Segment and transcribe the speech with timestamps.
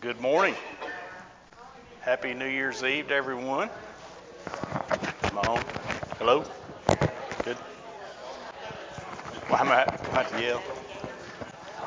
[0.00, 0.54] Good morning.
[2.02, 3.68] Happy New Year's Eve to everyone.
[5.24, 5.64] Am I on?
[6.18, 6.44] Hello?
[7.42, 7.56] Good.
[9.50, 10.62] Well, I'm about to yell.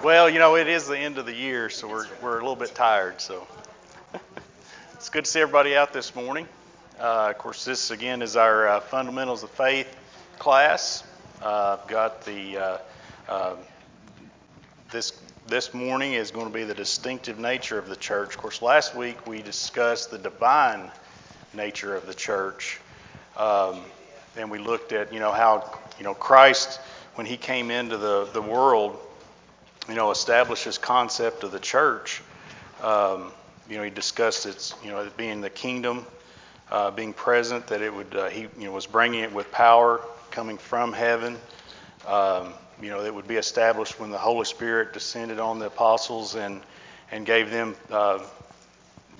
[0.04, 2.58] Well, you know, it is the end of the year, so we're, we're a little
[2.58, 3.22] bit tired.
[3.22, 3.48] So
[4.96, 6.50] it's good to see everybody out this morning.
[7.00, 9.88] Uh, of course, this again is our uh, Fundamentals of Faith
[10.38, 11.06] class.
[11.42, 12.78] Uh, I've got the uh,
[13.30, 13.56] uh,
[14.92, 15.14] this
[15.48, 18.36] this morning is going to be the distinctive nature of the church.
[18.36, 20.92] Of course, last week we discussed the divine
[21.54, 22.80] nature of the church,
[23.38, 23.82] um,
[24.38, 26.80] and we looked at you know how you know Christ
[27.16, 28.98] when he came into the the world,
[29.90, 32.22] you know, established concept of the church.
[32.82, 33.32] Um,
[33.70, 36.06] you know, he discussed its you know it being the kingdom,
[36.72, 40.02] uh, being present, that it would uh, he you know was bringing it with power
[40.30, 41.38] coming from heaven.
[42.08, 46.36] Um, you know, that would be established when the Holy Spirit descended on the apostles
[46.36, 46.62] and,
[47.12, 48.20] and gave them, uh,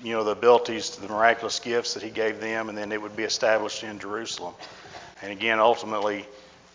[0.02, 3.16] you know, the abilities, the miraculous gifts that he gave them, and then it would
[3.16, 4.54] be established in Jerusalem.
[5.22, 6.26] And again, ultimately,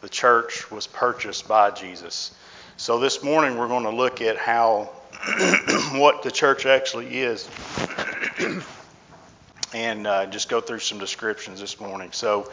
[0.02, 2.34] the church was purchased by Jesus.
[2.78, 4.90] So this morning we're going to look at how,
[5.94, 7.50] what the church actually is,
[9.74, 12.12] and uh, just go through some descriptions this morning.
[12.14, 12.52] So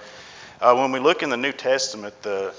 [0.61, 2.53] uh, when we look in the New Testament, the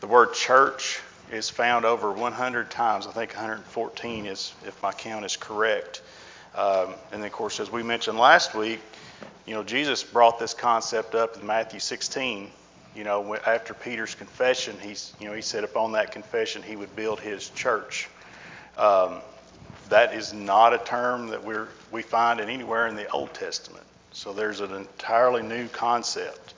[0.00, 1.00] the word church
[1.32, 3.06] is found over 100 times.
[3.06, 6.02] I think 114 is, if my count is correct.
[6.54, 8.80] Um, and then, of course, as we mentioned last week,
[9.46, 12.50] you know, Jesus brought this concept up in Matthew 16.
[12.96, 16.94] You know, after Peter's confession, he's, you know, he said upon that confession he would
[16.96, 18.08] build his church.
[18.76, 19.18] Um,
[19.88, 21.54] that is not a term that we
[21.90, 23.84] we find in anywhere in the Old Testament.
[24.12, 26.54] So there's an entirely new concept.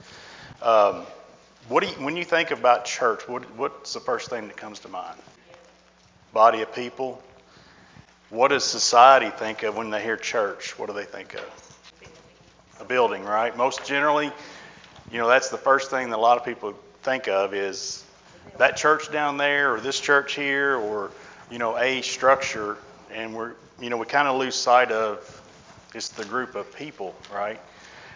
[0.62, 1.03] Um,
[1.68, 4.80] what do you, when you think about church, what, what's the first thing that comes
[4.80, 5.18] to mind?
[6.32, 7.22] Body of people.
[8.30, 10.78] What does society think of when they hear church?
[10.78, 11.78] What do they think of?
[12.80, 13.56] A building, right?
[13.56, 14.33] Most generally,
[15.11, 18.05] you know, that's the first thing that a lot of people think of is
[18.58, 21.11] that church down there or this church here or,
[21.51, 22.78] you know, a structure.
[23.12, 25.42] And we're, you know, we kind of lose sight of
[25.95, 27.61] it's the group of people, right?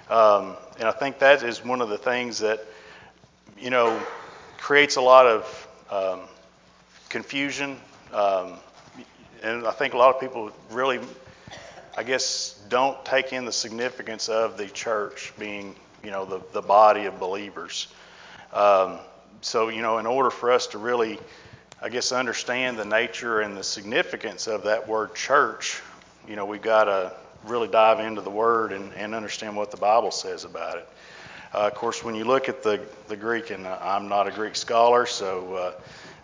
[0.09, 2.65] Um, and I think that is one of the things that
[3.59, 4.01] you know,
[4.59, 6.21] creates a lot of um,
[7.09, 7.77] confusion.
[8.13, 8.55] Um,
[9.43, 11.01] and I think a lot of people really,
[11.97, 16.63] I guess, don't take in the significance of the church being, you know, the, the
[16.63, 17.89] body of believers.
[18.53, 18.99] Um,
[19.41, 21.19] so, you know, in order for us to really,
[21.81, 25.81] I guess, understand the nature and the significance of that word church,
[26.29, 27.13] you know, we've got to
[27.47, 30.89] really dive into the word and, and understand what the Bible says about it.
[31.55, 34.31] Uh, of course, when you look at the, the Greek, and uh, I'm not a
[34.31, 35.73] Greek scholar, so uh,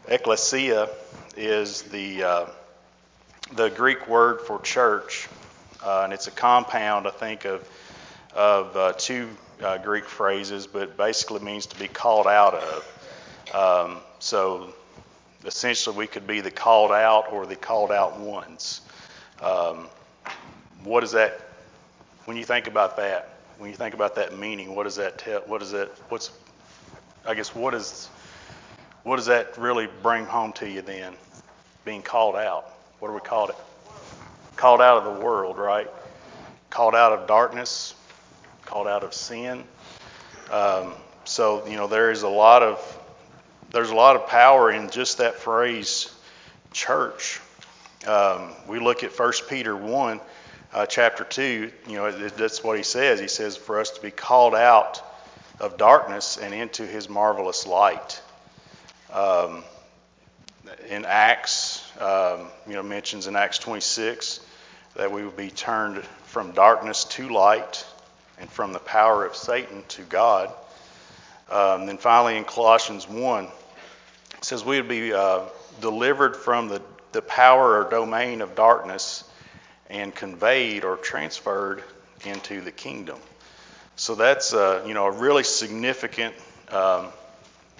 [0.08, 0.88] ecclesia
[1.36, 2.46] is the, uh,
[3.54, 5.28] the Greek word for church,
[5.84, 7.68] and it's a compound, I think, of,
[8.34, 9.28] of two
[9.82, 13.54] Greek phrases, but basically means to be called out of.
[13.54, 14.72] Um, so
[15.44, 18.80] essentially, we could be the called out or the called out ones.
[19.40, 19.88] Um,
[20.84, 21.40] what is that?
[22.24, 23.31] When you think about that,
[23.62, 25.40] when you think about that meaning, what does that tell?
[25.42, 25.88] What does that?
[26.08, 26.32] What's?
[27.24, 28.08] I guess what is?
[29.04, 31.14] What does that really bring home to you then?
[31.84, 32.68] Being called out.
[32.98, 33.54] What do we call it?
[34.56, 35.88] Called out of the world, right?
[36.70, 37.94] Called out of darkness.
[38.64, 39.62] Called out of sin.
[40.50, 42.98] Um, so you know there is a lot of
[43.70, 46.12] there's a lot of power in just that phrase,
[46.72, 47.40] church.
[48.08, 50.20] Um, we look at 1 Peter 1
[50.72, 53.20] uh, chapter 2, you know, that's what he says.
[53.20, 55.02] He says, for us to be called out
[55.60, 58.20] of darkness and into his marvelous light.
[59.12, 59.64] Um,
[60.88, 64.40] in Acts, um, you know, mentions in Acts 26
[64.94, 67.84] that we would be turned from darkness to light
[68.38, 70.52] and from the power of Satan to God.
[71.50, 75.42] Um, then finally in Colossians 1, it says we would be uh,
[75.80, 76.80] delivered from the,
[77.12, 79.24] the power or domain of darkness
[79.90, 81.82] and conveyed or transferred
[82.24, 83.18] into the kingdom.
[83.96, 86.34] So that's uh, you know a really significant
[86.70, 87.08] um,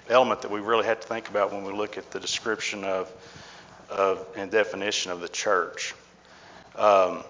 [0.09, 3.11] element that we really have to think about when we look at the description of,
[3.89, 5.93] of and definition of the church.
[6.75, 7.23] Um,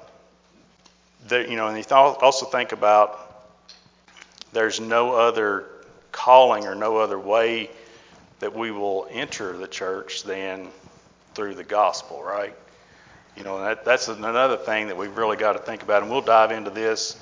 [1.30, 3.20] you know, and you th- also think about
[4.52, 5.66] there's no other
[6.12, 7.70] calling or no other way
[8.40, 10.68] that we will enter the church than
[11.34, 12.56] through the gospel, right?
[13.38, 16.22] You know, that, that's another thing that we've really got to think about, and we'll
[16.22, 17.18] dive into this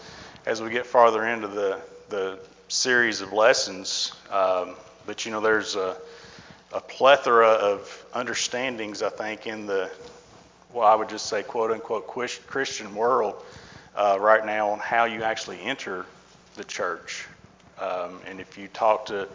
[0.45, 1.79] as we get farther into the,
[2.09, 4.13] the series of lessons.
[4.29, 4.75] Um,
[5.05, 5.97] but, you know, there's a,
[6.73, 9.89] a plethora of understandings, I think, in the
[10.73, 13.43] well, I would just say, quote unquote, Christian world
[13.95, 16.05] uh, right now on how you actually enter
[16.55, 17.27] the church.
[17.79, 19.27] Um, and if you talk to,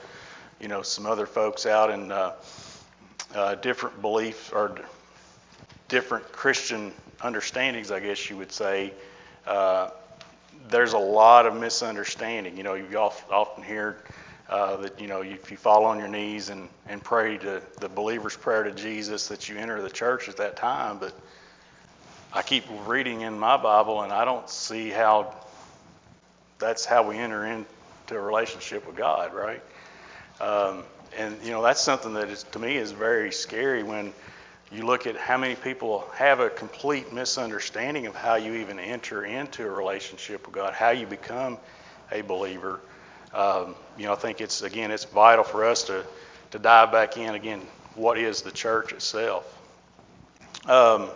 [0.61, 2.33] you know, some other folks out in uh,
[3.35, 4.79] uh, different beliefs or
[5.89, 8.93] different Christian understandings, I guess you would say,
[9.47, 9.91] uh,
[10.69, 12.57] there's a lot of misunderstanding.
[12.57, 14.03] You know, you often hear
[14.49, 17.89] uh, that, you know, if you fall on your knees and, and pray to the
[17.89, 20.99] believer's prayer to Jesus, that you enter the church at that time.
[20.99, 21.15] But
[22.33, 25.35] I keep reading in my Bible, and I don't see how
[26.59, 27.67] that's how we enter into
[28.17, 29.63] a relationship with God, right?
[30.41, 30.83] Um,
[31.17, 34.13] and you know that's something that is to me is very scary when
[34.73, 39.25] you look at how many people have a complete misunderstanding of how you even enter
[39.25, 41.59] into a relationship with God, how you become
[42.11, 42.81] a believer.
[43.33, 46.05] Um, you know, I think it's again, it's vital for us to
[46.53, 47.61] to dive back in again.
[47.95, 49.53] What is the church itself?
[50.67, 51.09] Um,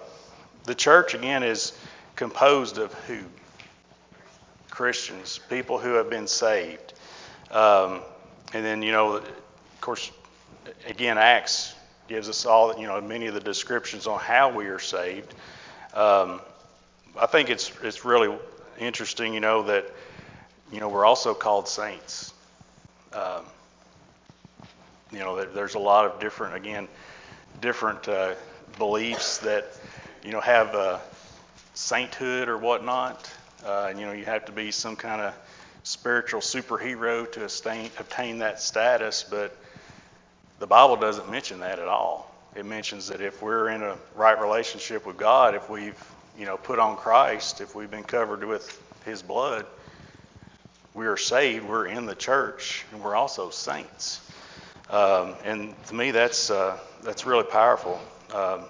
[0.64, 1.72] the church again is
[2.16, 3.18] composed of who?
[4.70, 6.94] Christians, people who have been saved.
[7.50, 8.00] Um,
[8.54, 10.10] and then, you know, of course,
[10.86, 11.74] again, Acts
[12.10, 15.32] gives us all, you know, many of the descriptions on how we are saved.
[15.94, 16.40] Um,
[17.16, 18.36] I think it's it's really
[18.80, 19.86] interesting, you know, that
[20.72, 22.34] you know we're also called saints.
[23.12, 23.44] Um,
[25.12, 26.88] you know, there's a lot of different, again,
[27.60, 28.34] different uh,
[28.76, 29.66] beliefs that
[30.24, 30.98] you know have uh,
[31.74, 33.30] sainthood or whatnot.
[33.64, 35.32] Uh, you know, you have to be some kind of
[35.84, 39.56] spiritual superhero to obtain, obtain that status, but
[40.60, 42.32] the Bible doesn't mention that at all.
[42.54, 45.98] It mentions that if we're in a right relationship with God, if we've
[46.38, 49.66] you know put on Christ, if we've been covered with His blood,
[50.94, 51.66] we are saved.
[51.66, 54.20] We're in the church, and we're also saints.
[54.90, 57.98] Um, and to me, that's uh, that's really powerful.
[58.34, 58.64] Um,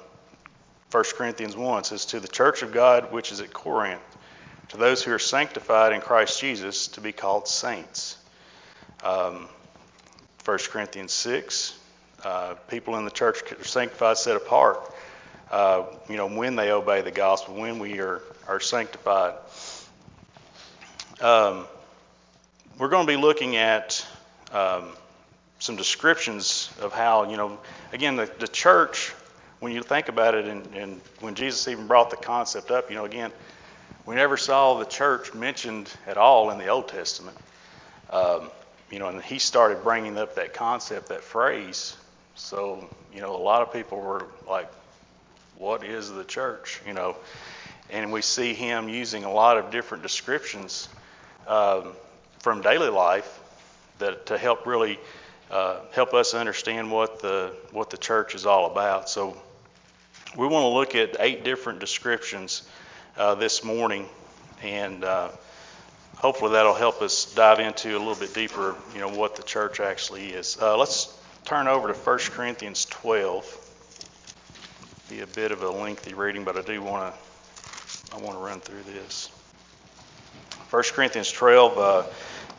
[0.92, 4.00] 1 Corinthians 1 says, To the church of God which is at Corinth,
[4.70, 8.16] to those who are sanctified in Christ Jesus, to be called saints.
[9.04, 9.48] Um,
[10.44, 11.78] 1 Corinthians 6,
[12.24, 14.92] uh, people in the church are sanctified, set apart,
[15.50, 19.34] uh, you know, when they obey the gospel, when we are, are sanctified.
[21.20, 21.66] Um,
[22.78, 24.06] we're going to be looking at
[24.52, 24.88] um,
[25.58, 27.58] some descriptions of how, you know,
[27.92, 29.12] again, the, the church
[29.60, 32.96] when you think about it, and, and when Jesus even brought the concept up, you
[32.96, 33.30] know, again,
[34.06, 37.36] we never saw the church mentioned at all in the Old Testament.
[38.08, 38.50] Um,
[38.90, 41.96] you know, and he started bringing up that concept, that phrase.
[42.34, 44.70] So, you know, a lot of people were like,
[45.58, 46.80] what is the church?
[46.86, 47.16] You know,
[47.90, 50.88] and we see him using a lot of different descriptions
[51.46, 51.92] um,
[52.38, 53.40] from daily life
[53.98, 54.98] that to help really
[55.50, 59.08] uh, help us understand what the what the church is all about.
[59.08, 59.36] So
[60.36, 62.62] we want to look at eight different descriptions
[63.16, 64.08] uh, this morning,
[64.62, 65.30] and uh,
[66.16, 69.80] hopefully that'll help us dive into a little bit deeper, you know, what the church
[69.80, 70.56] actually is.
[70.60, 73.56] Uh, let's turn over to 1 Corinthians 12.
[75.08, 77.20] Be a bit of a lengthy reading, but I do want to
[78.12, 79.30] I want to run through this.
[80.70, 82.02] 1 Corinthians 12, uh,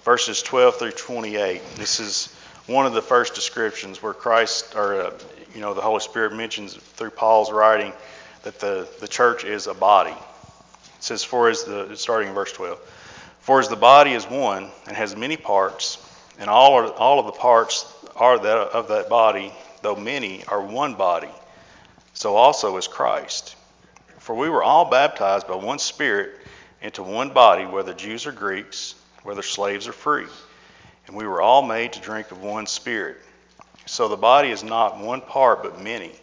[0.03, 1.61] verses 12 through 28.
[1.75, 2.33] This is
[2.67, 5.11] one of the first descriptions where Christ, or uh,
[5.53, 7.91] you know, the Holy Spirit mentions through Paul's writing
[8.43, 10.11] that the, the church is a body.
[10.11, 12.79] It says, "For as the starting in verse 12,
[13.41, 15.97] for as the body is one and has many parts,
[16.39, 20.61] and all are, all of the parts are that of that body, though many are
[20.61, 21.29] one body,
[22.13, 23.55] so also is Christ.
[24.19, 26.31] For we were all baptized by one Spirit
[26.81, 30.27] into one body, whether Jews or Greeks, whether slaves or free."
[31.11, 33.17] and we were all made to drink of one spirit.
[33.85, 36.13] So the body is not one part, but many.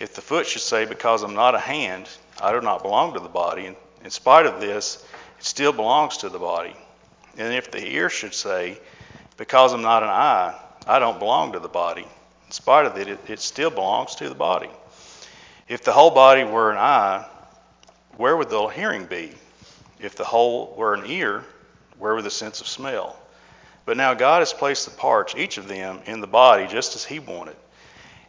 [0.00, 2.08] If the foot should say, Because I'm not a hand,
[2.40, 5.06] I do not belong to the body, and in spite of this,
[5.38, 6.74] it still belongs to the body.
[7.38, 8.78] And if the ear should say,
[9.36, 12.02] Because I'm not an eye, I don't belong to the body,
[12.46, 14.70] in spite of it, it, it still belongs to the body.
[15.68, 17.26] If the whole body were an eye,
[18.16, 19.32] where would the hearing be?
[19.98, 21.44] If the whole were an ear,
[21.98, 23.18] where would the sense of smell?
[23.84, 27.04] But now God has placed the parts, each of them, in the body just as
[27.04, 27.56] He wanted.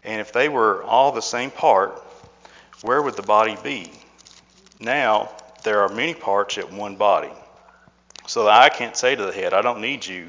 [0.03, 2.01] And if they were all the same part,
[2.81, 3.91] where would the body be?
[4.79, 5.29] Now
[5.63, 7.31] there are many parts at one body.
[8.25, 10.27] So that I can't say to the head, I don't need you,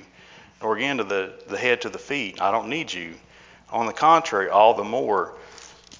[0.63, 3.15] nor again to the, the head to the feet, I don't need you.
[3.71, 5.35] On the contrary, all the more,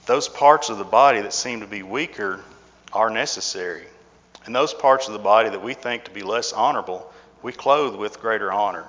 [0.07, 2.43] those parts of the body that seem to be weaker
[2.93, 3.85] are necessary.
[4.47, 7.13] And those parts of the body that we think to be less honorable,
[7.43, 8.89] we clothe with greater honor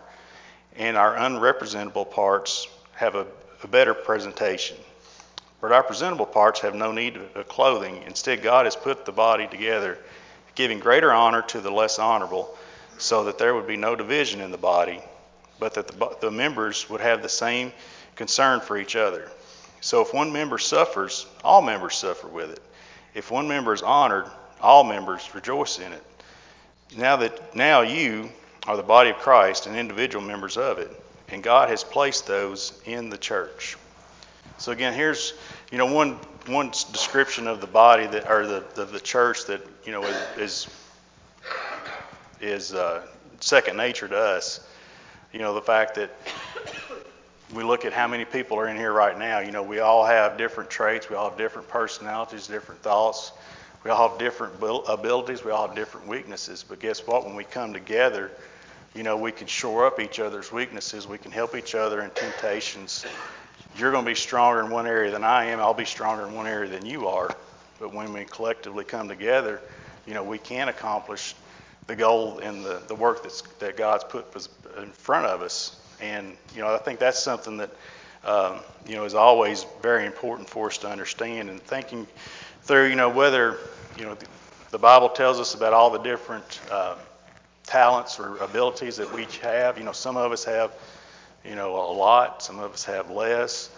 [0.80, 3.28] and our unrepresentable parts have a,
[3.64, 4.78] a better presentation.
[5.62, 8.02] But our presentable parts have no need of clothing.
[8.04, 9.98] Instead, God has put the body together,
[10.56, 12.58] giving greater honor to the less honorable,
[12.98, 15.02] so that there would be no division in the body,
[15.60, 17.72] but that the, the members would have the same
[18.16, 19.30] concern for each other.
[19.82, 22.62] So if one member suffers, all members suffer with it.
[23.14, 24.26] If one member is honored,
[24.62, 26.04] all members rejoice in it.
[26.98, 28.30] Now that now you
[28.68, 30.92] are the body of Christ and individual members of it,
[31.30, 33.78] and God has placed those in the church.
[34.58, 35.34] So again, here's
[35.72, 39.62] you know one one description of the body that or the the, the church that
[39.86, 40.04] you know
[40.38, 40.68] is
[42.42, 43.06] is, uh,
[43.40, 44.66] second nature to us.
[45.34, 46.12] You know the fact that
[47.54, 49.40] we look at how many people are in here right now.
[49.40, 53.32] You know we all have different traits, we all have different personalities, different thoughts.
[53.84, 54.56] We all have different
[54.90, 56.66] abilities, we all have different weaknesses.
[56.68, 57.26] But guess what?
[57.26, 58.30] When we come together,
[58.94, 61.08] you know, we can shore up each other's weaknesses.
[61.08, 63.06] We can help each other in temptations.
[63.78, 65.60] You're going to be stronger in one area than I am.
[65.60, 67.30] I'll be stronger in one area than you are.
[67.80, 69.62] But when we collectively come together,
[70.06, 71.36] you know, we can accomplish
[71.90, 74.24] the goal and the, the work that's, that God's put
[74.78, 75.76] in front of us.
[76.00, 77.72] And, you know, I think that's something that,
[78.24, 81.50] um, you know, is always very important for us to understand.
[81.50, 82.06] And thinking
[82.62, 83.58] through, you know, whether,
[83.98, 84.16] you know,
[84.70, 86.96] the Bible tells us about all the different uh,
[87.64, 89.80] talents or abilities that we have.
[89.80, 90.72] You know, some of us have,
[91.44, 92.44] you know, a lot.
[92.44, 93.72] Some of us have less.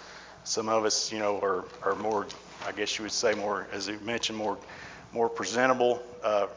[0.43, 2.27] Some of us, you know, are, are more,
[2.67, 4.57] I guess you would say, more, as you mentioned, more,
[5.13, 6.47] more presentable uh,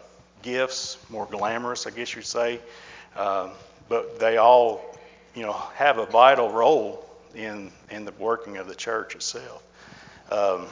[0.44, 2.60] gifts, more glamorous, I guess you'd say.
[3.16, 3.50] Um,
[3.88, 4.96] but they all,
[5.34, 9.62] you know, have a vital role in in the working of the church itself.
[10.30, 10.66] Um,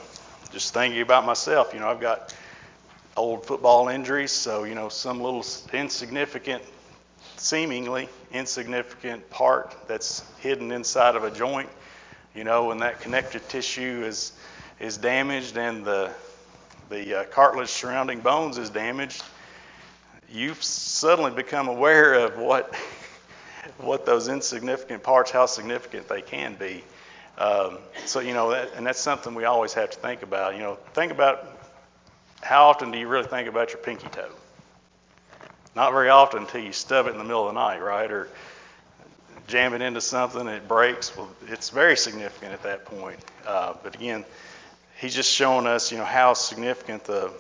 [0.52, 2.34] just thinking about myself, you know, I've got
[3.16, 6.62] old football injuries, so you know some little insignificant,
[7.36, 11.68] seemingly insignificant part that's hidden inside of a joint,
[12.34, 14.32] you know, when that connective tissue is
[14.80, 16.10] is damaged and the
[16.88, 19.22] the uh, cartilage surrounding bones is damaged,
[20.32, 22.74] you've suddenly become aware of what
[23.78, 26.82] what those insignificant parts, how significant they can be.
[27.38, 30.54] Um, so you know, that, and that's something we always have to think about.
[30.54, 31.46] You know, think about
[32.42, 34.30] how often do you really think about your pinky toe?
[35.74, 38.10] Not very often until you stub it in the middle of the night, right?
[38.10, 38.28] Or
[39.46, 41.16] jam it into something and it breaks.
[41.16, 43.18] Well, it's very significant at that point.
[43.46, 44.24] Uh, but again,
[44.98, 47.32] he's just showing us, you know, how significant the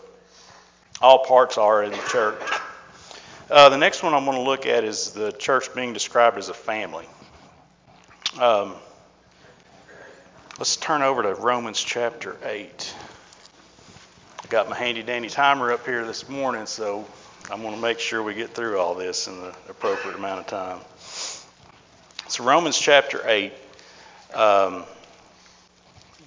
[1.00, 2.40] all parts are in the church.
[3.52, 6.48] Uh, the next one I'm going to look at is the church being described as
[6.48, 7.04] a family.
[8.40, 8.72] Um,
[10.58, 12.94] let's turn over to Romans chapter 8
[14.42, 17.06] I got my handy dandy timer up here this morning, so
[17.50, 20.46] I'm going to make sure we get through all this in the appropriate amount of
[20.46, 20.80] time.
[22.28, 23.52] So Romans chapter 8,
[24.32, 24.84] um,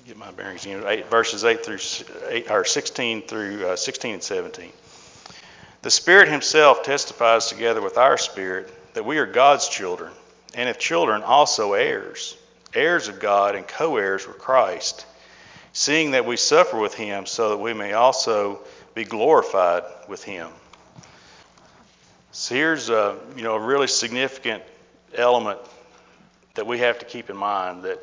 [0.05, 1.79] get my bearings again, 8, verses 8 through
[2.29, 4.72] 8, or 16 through uh, 16 and 17.
[5.86, 10.12] The Spirit Himself testifies together with our spirit that we are God's children,
[10.56, 12.36] and if children, also heirs,
[12.74, 15.06] heirs of God and co-heirs with Christ
[15.74, 18.62] seeing that we suffer with him so that we may also
[18.96, 20.50] be glorified with him.
[22.32, 24.63] So here's a, you know, a really significant
[25.13, 25.60] element
[26.56, 28.00] that we have to keep in mind that,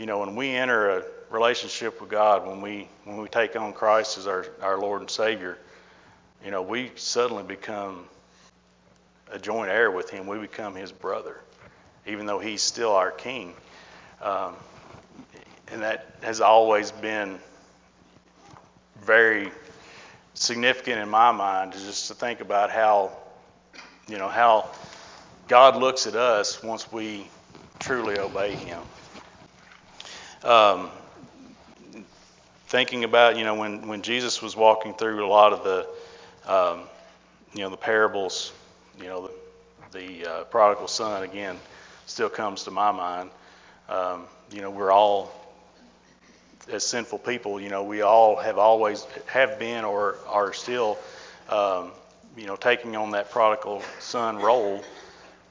[0.00, 3.72] you know, when we enter a relationship with God, when we when we take on
[3.72, 5.58] Christ as our, our Lord and Savior,
[6.44, 8.04] you know, we suddenly become
[9.30, 10.26] a joint heir with him.
[10.26, 11.40] We become his brother,
[12.06, 13.54] even though he's still our king.
[14.22, 14.54] Um,
[15.68, 17.38] and that has always been
[19.02, 19.50] very
[20.34, 23.12] significant in my mind just to think about how
[24.08, 24.68] you know how
[25.48, 27.26] God looks at us once we
[27.78, 28.80] truly obey Him.
[30.42, 30.90] Um,
[32.66, 35.86] thinking about you know when when Jesus was walking through a lot of the
[36.46, 36.82] um,
[37.54, 38.52] you know the parables,
[38.98, 39.30] you know
[39.92, 41.56] the, the uh, prodigal son again
[42.06, 43.30] still comes to my mind.
[43.88, 45.40] Um, you know we're all
[46.72, 50.98] as sinful people, you know, we all have always have been or are still,
[51.48, 51.90] um,
[52.36, 54.82] you know, taking on that prodigal son role.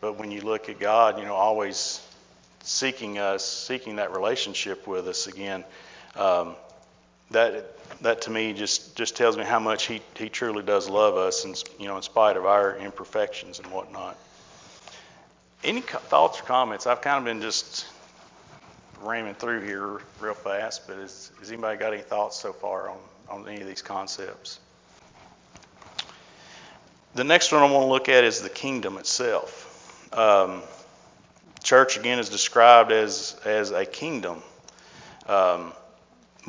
[0.01, 2.01] But when you look at God, you know, always
[2.63, 5.63] seeking us, seeking that relationship with us again,
[6.15, 6.55] um,
[7.31, 11.17] that that to me just just tells me how much he he truly does love
[11.17, 14.17] us, and you know, in spite of our imperfections and whatnot.
[15.63, 16.87] Any thoughts or comments?
[16.87, 17.85] I've kind of been just
[19.01, 22.97] ramming through here real fast, but is, has anybody got any thoughts so far on,
[23.29, 24.59] on any of these concepts?
[27.15, 29.65] The next one I want to look at is the kingdom itself.
[30.13, 30.61] Um,
[31.63, 34.41] church again is described as as a kingdom.
[35.27, 35.73] Um,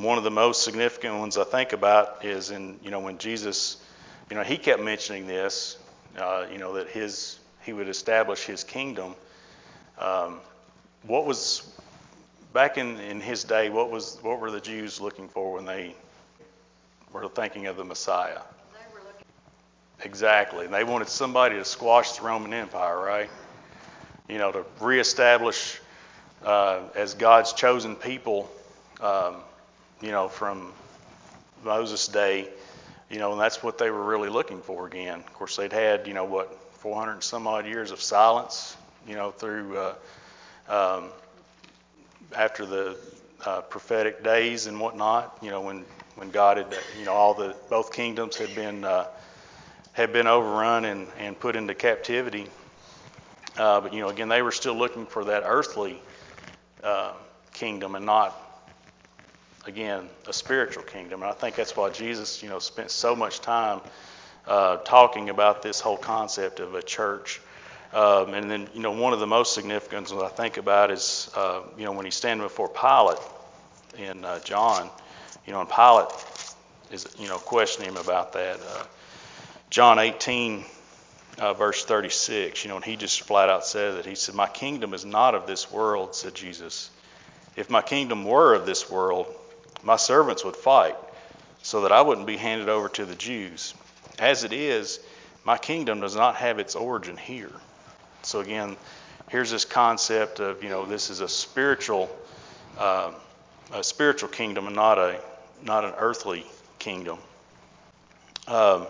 [0.02, 3.76] one of the most significant ones I think about is in, you know, when Jesus,
[4.30, 5.78] you know, he kept mentioning this,
[6.18, 9.14] uh, you know, that his he would establish his kingdom.
[9.98, 10.40] Um,
[11.02, 11.70] what was
[12.52, 13.70] back in, in his day?
[13.70, 15.94] What was what were the Jews looking for when they
[17.12, 18.40] were thinking of the Messiah?
[20.02, 20.64] Exactly.
[20.64, 23.30] And they wanted somebody to squash the Roman Empire, right?
[24.28, 25.80] You know, to reestablish
[26.44, 28.50] uh, as God's chosen people,
[29.00, 29.36] um,
[30.00, 30.72] you know, from
[31.64, 32.48] Moses' day,
[33.10, 35.18] you know, and that's what they were really looking for again.
[35.18, 38.76] Of course, they'd had, you know, what, 400 and some odd years of silence,
[39.06, 39.94] you know, through uh,
[40.68, 41.10] um,
[42.34, 42.96] after the
[43.44, 45.84] uh, prophetic days and whatnot, you know, when
[46.16, 46.66] when God had,
[46.98, 49.06] you know, all the both kingdoms had been uh,
[49.92, 52.46] had been overrun and, and put into captivity.
[53.56, 56.00] Uh, but you know, again, they were still looking for that earthly
[56.82, 57.12] uh,
[57.52, 58.34] kingdom and not,
[59.66, 61.22] again, a spiritual kingdom.
[61.22, 63.80] And I think that's why Jesus, you know, spent so much time
[64.46, 67.40] uh, talking about this whole concept of a church.
[67.92, 71.30] Um, and then, you know, one of the most significant ones I think about is,
[71.34, 73.18] uh, you know, when he's standing before Pilate
[73.98, 74.88] in uh, John,
[75.46, 76.08] you know, and Pilate
[76.92, 78.60] is, you know, questioning him about that.
[78.60, 78.84] Uh,
[79.70, 80.64] John 18,
[81.38, 84.06] uh, verse 36, you know, and he just flat out said that.
[84.06, 86.90] He said, My kingdom is not of this world, said Jesus.
[87.56, 89.26] If my kingdom were of this world,
[89.82, 90.96] my servants would fight
[91.62, 93.74] so that I wouldn't be handed over to the Jews.
[94.18, 95.00] As it is,
[95.44, 97.52] my kingdom does not have its origin here.
[98.22, 98.76] So again,
[99.28, 102.10] here's this concept of, you know, this is a spiritual,
[102.78, 103.12] uh,
[103.72, 105.20] a spiritual kingdom and not a,
[105.62, 106.44] not an earthly
[106.78, 107.18] kingdom.
[108.48, 108.86] Um,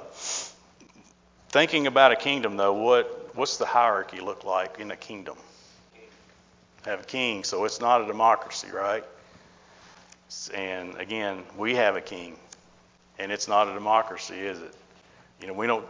[1.51, 5.37] Thinking about a kingdom, though, what what's the hierarchy look like in a kingdom?
[6.85, 9.05] Have a king, so it's not a democracy, right?
[10.55, 12.37] And again, we have a king,
[13.19, 14.75] and it's not a democracy, is it?
[15.41, 15.85] You know, we don't.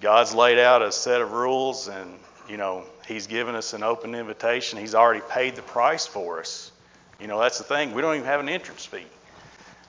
[0.00, 4.14] God's laid out a set of rules, and you know, He's given us an open
[4.14, 4.78] invitation.
[4.78, 6.72] He's already paid the price for us.
[7.20, 7.94] You know, that's the thing.
[7.94, 9.06] We don't even have an entrance fee.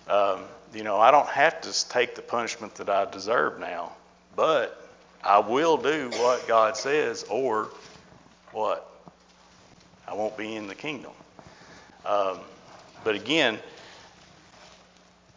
[0.07, 0.41] Um,
[0.73, 3.93] you know, I don't have to take the punishment that I deserve now,
[4.35, 4.87] but
[5.23, 7.69] I will do what God says, or
[8.51, 8.89] what?
[10.07, 11.11] I won't be in the kingdom.
[12.05, 12.39] Um,
[13.03, 13.59] but again,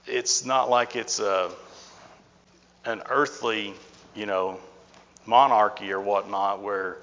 [0.06, 1.50] it's not like it's a,
[2.84, 3.74] an earthly,
[4.14, 4.60] you know,
[5.26, 6.98] monarchy or whatnot where,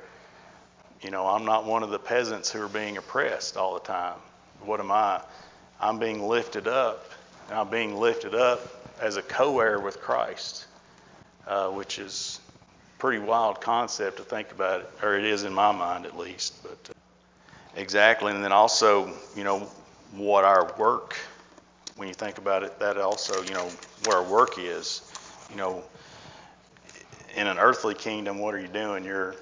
[1.01, 4.17] you know, I'm not one of the peasants who are being oppressed all the time.
[4.61, 5.21] What am I?
[5.81, 7.11] I'm being lifted up.
[7.49, 8.61] And I'm being lifted up
[9.01, 10.67] as a co heir with Christ,
[11.45, 12.39] uh, which is
[12.99, 16.63] pretty wild concept to think about it, or it is in my mind at least.
[16.63, 16.93] But uh,
[17.75, 19.67] exactly, and then also, you know,
[20.15, 21.15] what our work,
[21.95, 23.69] when you think about it, that also, you know,
[24.05, 25.11] what our work is,
[25.49, 25.83] you know,
[27.35, 29.03] in an earthly kingdom, what are you doing?
[29.03, 29.35] You're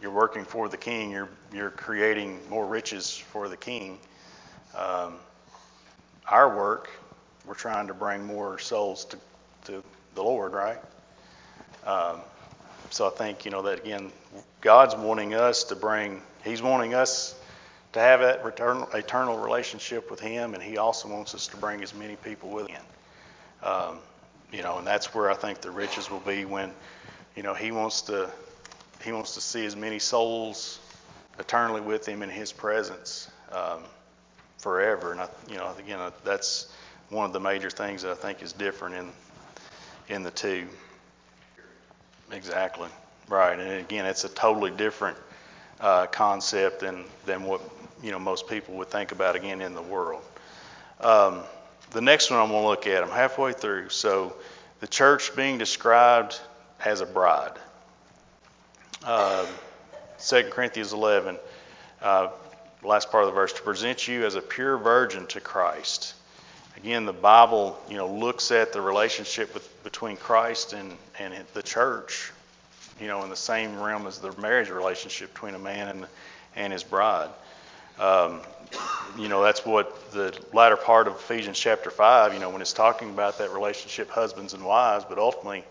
[0.00, 1.10] you're working for the king.
[1.10, 3.98] You're you're creating more riches for the king.
[4.76, 5.14] Um,
[6.28, 6.90] our work,
[7.46, 9.18] we're trying to bring more souls to
[9.66, 9.82] to
[10.14, 10.78] the Lord, right?
[11.86, 12.20] Um,
[12.90, 14.12] so I think, you know, that again,
[14.60, 17.34] God's wanting us to bring, He's wanting us
[17.94, 21.82] to have that eternal, eternal relationship with Him, and He also wants us to bring
[21.82, 22.82] as many people with Him.
[23.62, 23.98] Um,
[24.52, 26.72] you know, and that's where I think the riches will be when,
[27.34, 28.30] you know, He wants to,
[29.02, 30.80] He wants to see as many souls
[31.38, 33.80] eternally with Him in His presence um,
[34.58, 35.12] forever.
[35.12, 36.72] And I, you know, again, that's
[37.10, 39.12] one of the major things that I think is different in
[40.08, 40.66] in the two.
[42.32, 42.88] Exactly.
[43.28, 43.58] Right.
[43.58, 45.16] And again, it's a totally different
[45.80, 47.60] uh, concept than, than what
[48.04, 50.22] you know most people would think about again in the world.
[51.00, 51.40] Um,
[51.90, 53.88] the next one I'm going to look at, I'm halfway through.
[53.88, 54.36] So
[54.80, 56.38] the church being described
[56.84, 57.52] as a bride.
[59.02, 59.46] Uh,
[60.18, 61.38] 2 Corinthians 11,
[62.02, 62.28] uh,
[62.82, 66.14] last part of the verse, to present you as a pure virgin to Christ.
[66.76, 71.62] Again, the Bible, you know, looks at the relationship with, between Christ and, and the
[71.62, 72.32] church,
[73.00, 76.06] you know, in the same realm as the marriage relationship between a man and,
[76.56, 77.30] and his bride.
[77.98, 78.40] Um,
[79.18, 82.72] you know, that's what the latter part of Ephesians chapter 5, you know, when it's
[82.72, 85.64] talking about that relationship, husbands and wives, but ultimately,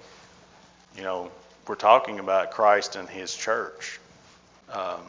[0.96, 1.30] you know,
[1.68, 4.00] we're talking about Christ and his church.
[4.72, 5.02] Um,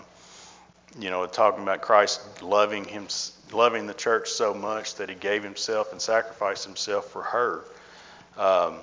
[0.99, 3.09] you know, talking about Christ loving him,
[3.53, 7.65] loving the church so much that he gave himself and sacrificed himself for her.
[8.37, 8.77] Um,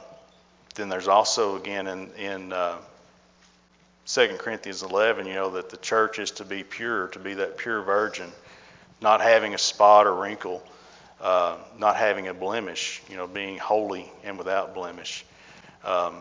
[0.76, 2.78] then there's also again in, in uh,
[4.13, 7.58] 2 Corinthians 11, you know, that the church is to be pure, to be that
[7.58, 8.30] pure virgin,
[9.00, 10.62] not having a spot or wrinkle,
[11.21, 15.24] uh, not having a blemish, you know, being holy and without blemish.
[15.86, 16.17] Um,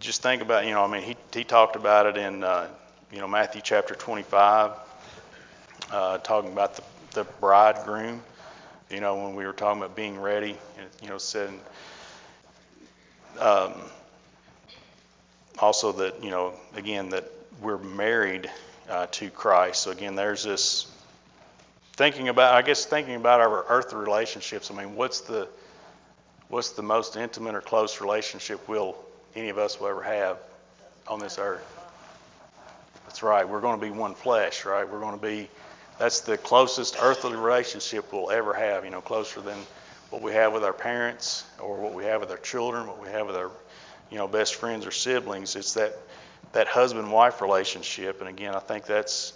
[0.00, 2.68] just think about, you know, I mean, he, he talked about it in, uh,
[3.12, 4.72] you know, Matthew chapter 25,
[5.92, 8.20] uh, talking about the, the bridegroom,
[8.90, 11.50] you know, when we were talking about being ready, and, you know, said,
[13.38, 13.72] um,
[15.58, 18.50] also that, you know, again, that we're married
[18.88, 19.82] uh, to Christ.
[19.82, 20.86] So again, there's this
[21.94, 24.70] thinking about, I guess, thinking about our earthly relationships.
[24.70, 25.48] I mean, what's the
[26.48, 28.96] what's the most intimate or close relationship will
[29.34, 30.38] any of us will ever have
[31.08, 31.64] on this earth?
[33.06, 33.48] That's right.
[33.48, 34.88] We're going to be one flesh, right?
[34.88, 35.48] We're going to be.
[35.98, 38.84] That's the closest earthly relationship we'll ever have.
[38.84, 39.56] You know, closer than
[40.10, 43.08] what we have with our parents or what we have with our children, what we
[43.08, 43.50] have with our,
[44.10, 45.56] you know, best friends or siblings.
[45.56, 45.96] It's that
[46.52, 48.20] that husband-wife relationship.
[48.20, 49.34] And again, I think that's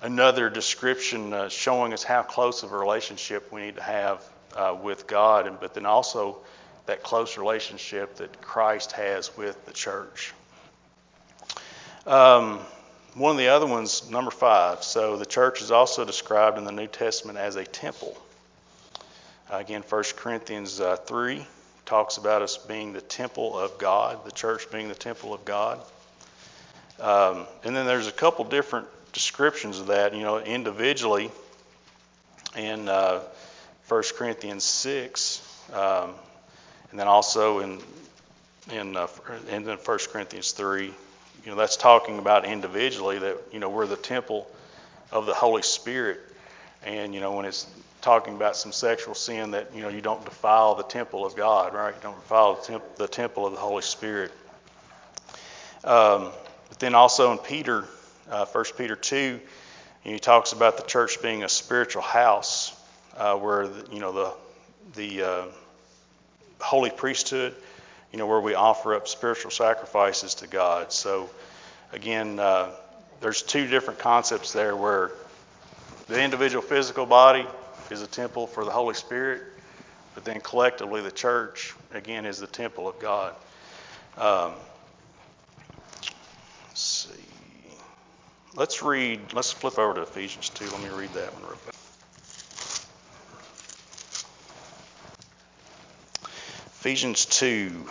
[0.00, 4.24] another description uh, showing us how close of a relationship we need to have
[4.56, 6.38] uh, with God, and, but then also
[6.86, 10.32] that close relationship that Christ has with the church.
[12.06, 12.58] Um,
[13.14, 14.82] one of the other ones, number five.
[14.82, 18.16] So the church is also described in the New Testament as a temple.
[19.50, 21.46] Uh, again, 1 Corinthians uh, 3
[21.86, 25.80] talks about us being the temple of God, the church being the temple of God.
[27.00, 31.30] Um, and then there's a couple different descriptions of that, you know, individually
[32.56, 33.20] in uh,
[33.88, 36.12] 1 Corinthians 6, um,
[36.90, 37.80] and then also in
[38.70, 39.08] in uh,
[39.46, 39.78] then 1
[40.10, 40.84] Corinthians 3.
[40.86, 40.92] You
[41.46, 44.48] know, that's talking about individually that you know we're the temple
[45.10, 46.20] of the Holy Spirit,
[46.84, 47.66] and you know when it's
[48.02, 51.72] talking about some sexual sin that you know you don't defile the temple of God,
[51.72, 51.94] right?
[51.94, 54.32] You don't defile the, temp- the temple of the Holy Spirit.
[55.84, 56.30] Um,
[56.68, 57.86] but then also in Peter
[58.30, 59.40] uh, 1 Peter 2,
[60.02, 62.74] he talks about the church being a spiritual house
[63.16, 64.32] uh, where, the, you know, the,
[64.94, 65.44] the uh,
[66.60, 67.54] holy priesthood,
[68.12, 70.92] you know, where we offer up spiritual sacrifices to God.
[70.92, 71.30] So,
[71.92, 72.70] again, uh,
[73.20, 75.10] there's two different concepts there where
[76.08, 77.46] the individual physical body
[77.92, 79.42] is a temple for the Holy Spirit,
[80.14, 83.34] but then collectively the church, again, is the temple of God.
[84.16, 84.52] Um,
[86.68, 87.10] let's see.
[88.54, 90.64] Let's read, let's flip over to Ephesians 2.
[90.64, 91.74] Let me read that one real quick.
[96.80, 97.86] Ephesians 2,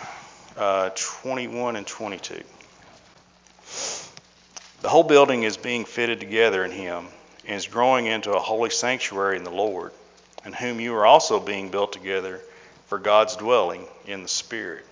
[0.58, 2.44] uh, 21 and 22.
[4.82, 7.08] The whole building is being fitted together in Him
[7.48, 9.92] and is growing into a holy sanctuary in the Lord,
[10.46, 12.40] in whom you are also being built together
[12.88, 14.86] for God's dwelling in the Spirit.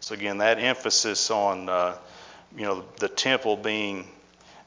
[0.00, 1.96] So again, that emphasis on, uh,
[2.56, 4.06] you know, the temple being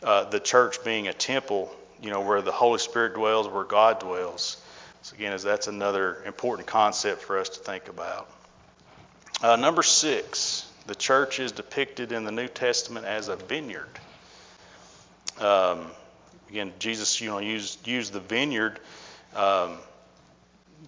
[0.03, 3.99] uh, the church being a temple, you know, where the Holy Spirit dwells, where God
[3.99, 4.62] dwells.
[5.01, 8.29] So again, that's another important concept for us to think about.
[9.41, 13.89] Uh, number six, the church is depicted in the New Testament as a vineyard.
[15.39, 15.88] Um,
[16.54, 18.80] again, Jesus, you know, used used the vineyard
[19.36, 19.80] um,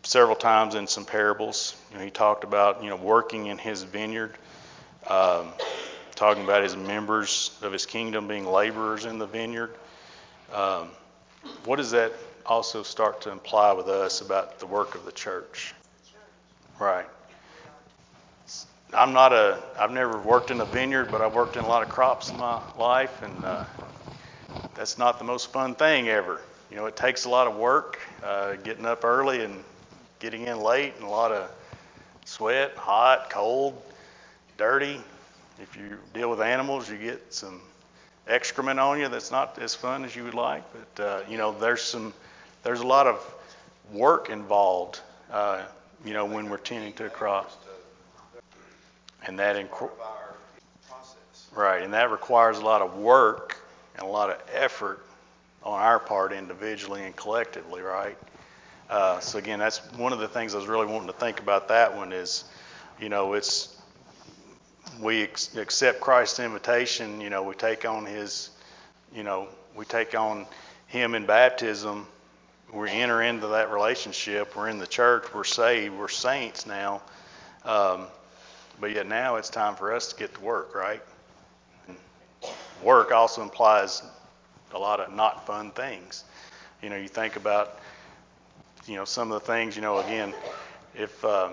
[0.04, 1.76] several times in some parables.
[1.92, 4.38] You know, he talked about you know working in his vineyard.
[5.08, 5.48] Um,
[6.14, 9.72] talking about his members of his kingdom being laborers in the vineyard.
[10.54, 10.90] Um,
[11.66, 12.14] what does that
[12.46, 15.74] also start to imply with us about the work of the church?
[16.80, 17.08] Right.
[18.94, 21.84] I'm not a, I've never worked in a vineyard, but I've worked in a lot
[21.84, 23.66] of crops in my life, and uh,
[24.76, 26.42] that's not the most fun thing ever.
[26.70, 29.64] You know, it takes a lot of work, uh, getting up early and
[30.20, 31.50] getting in late, and a lot of
[32.26, 33.82] sweat, hot, cold,
[34.58, 35.00] dirty,
[35.62, 37.62] if you deal with animals, you get some
[38.28, 40.64] excrement on you that's not as fun as you would like.
[40.74, 42.14] But uh, you know, there's some,
[42.64, 43.36] there's a lot of
[43.94, 45.00] work involved.
[45.32, 45.64] Uh,
[46.04, 47.52] you know, when we're tending to a crop,
[49.26, 49.90] and that inc-
[51.56, 53.58] right, and that requires a lot of work
[53.98, 55.06] and a lot of effort
[55.64, 58.18] on our part individually and collectively, right?
[58.90, 61.70] Uh, so again, that's one of the things I was really wanting to think about.
[61.70, 62.44] That one is,
[63.00, 63.76] you know, it's
[65.02, 68.52] we ex- accept Christ's invitation, you know, we take on his,
[69.14, 70.46] you know, we take on
[70.88, 72.08] him in baptism.
[72.74, 74.56] We enter into that relationship.
[74.56, 75.34] We're in the church.
[75.34, 75.96] We're saved.
[75.96, 77.02] We're saints now.
[77.64, 78.08] Um,
[78.80, 81.02] but yet now it's time for us to get to work, right?
[82.84, 84.04] Work also implies
[84.74, 86.24] a lot of not fun things.
[86.82, 87.80] You know, you think about,
[88.86, 90.34] you know, some of the things, you know, again,
[90.94, 91.50] if, uh,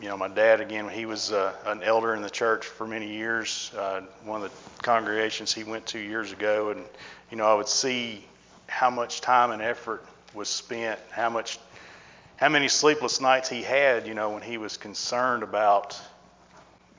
[0.00, 3.08] you know, my dad, again, he was uh, an elder in the church for many
[3.08, 6.70] years, uh, one of the congregations he went to years ago.
[6.70, 6.84] And,
[7.30, 8.24] you know, I would see
[8.66, 11.58] how much time and effort was spent, how much,
[12.36, 15.98] how many sleepless nights he had, you know, when he was concerned about,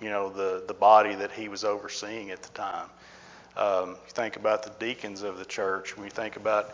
[0.02, 2.88] you know, the, the body that he was overseeing at the time.
[3.58, 5.98] Um, you think about the deacons of the church.
[5.98, 6.74] When you think about,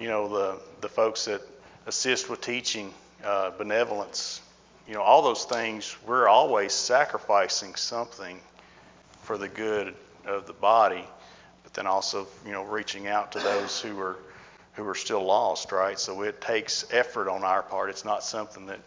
[0.00, 1.40] you know, the, the folks that
[1.86, 2.92] assist with teaching,
[3.24, 4.40] uh, benevolence,
[4.88, 8.38] you know, all those things, we're always sacrificing something
[9.22, 9.94] for the good
[10.26, 11.04] of the body,
[11.62, 14.16] but then also, you know, reaching out to those who are
[14.74, 15.98] who are still lost, right?
[15.98, 17.90] So it takes effort on our part.
[17.90, 18.80] It's not something that,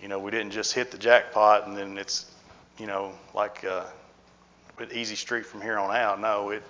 [0.00, 2.30] you know, we didn't just hit the jackpot and then it's,
[2.78, 3.84] you know, like uh,
[4.92, 6.20] easy street from here on out.
[6.20, 6.62] No, it,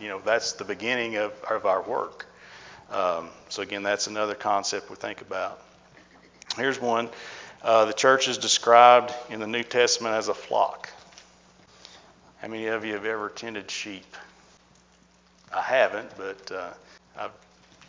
[0.00, 2.26] you know, that's the beginning of, of our work.
[2.90, 5.60] Um, so again, that's another concept we think about.
[6.56, 7.08] Here's one.
[7.62, 10.90] Uh, the church is described in the New Testament as a flock.
[12.38, 14.16] How many of you have ever tended sheep?
[15.52, 16.70] I haven't, but uh,
[17.18, 17.30] I've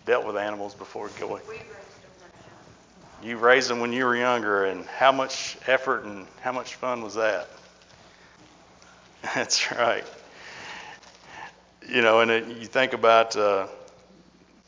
[0.06, 1.10] dealt with animals before.
[1.20, 1.40] Go
[3.22, 7.02] You raised them when you were younger, and how much effort and how much fun
[7.02, 7.50] was that?
[9.34, 10.04] That's right.
[11.88, 13.68] You know, and it, you think about uh,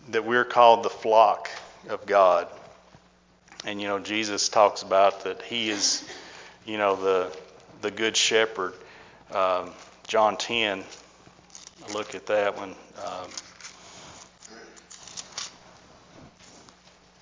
[0.10, 1.50] that we're called the flock
[1.90, 2.48] of God.
[3.66, 6.08] And, you know, Jesus talks about that he is,
[6.66, 7.38] you know, the,
[7.82, 8.74] the good shepherd.
[9.32, 9.72] Um,
[10.08, 10.84] John 10,
[11.94, 12.76] look at that one.
[13.06, 13.30] Um,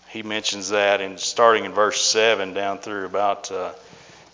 [0.09, 3.73] he mentions that, and starting in verse 7 down through about uh,